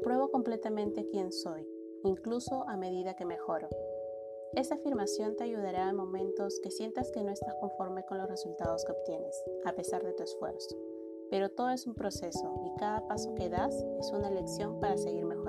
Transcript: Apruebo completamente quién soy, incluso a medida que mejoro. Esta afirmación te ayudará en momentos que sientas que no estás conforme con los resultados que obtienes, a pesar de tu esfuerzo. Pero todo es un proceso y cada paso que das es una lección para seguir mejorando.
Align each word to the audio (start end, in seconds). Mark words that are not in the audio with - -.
Apruebo 0.00 0.30
completamente 0.30 1.06
quién 1.10 1.30
soy, 1.30 1.68
incluso 2.04 2.66
a 2.66 2.78
medida 2.78 3.16
que 3.16 3.26
mejoro. 3.26 3.68
Esta 4.54 4.76
afirmación 4.76 5.36
te 5.36 5.44
ayudará 5.44 5.90
en 5.90 5.96
momentos 5.96 6.58
que 6.62 6.70
sientas 6.70 7.10
que 7.10 7.22
no 7.22 7.30
estás 7.30 7.54
conforme 7.60 8.02
con 8.06 8.16
los 8.16 8.26
resultados 8.26 8.82
que 8.86 8.92
obtienes, 8.92 9.44
a 9.66 9.74
pesar 9.74 10.02
de 10.02 10.14
tu 10.14 10.22
esfuerzo. 10.22 10.74
Pero 11.28 11.50
todo 11.50 11.68
es 11.68 11.86
un 11.86 11.94
proceso 11.94 12.62
y 12.64 12.78
cada 12.78 13.06
paso 13.08 13.34
que 13.34 13.50
das 13.50 13.74
es 13.98 14.10
una 14.10 14.30
lección 14.30 14.80
para 14.80 14.96
seguir 14.96 15.26
mejorando. 15.26 15.39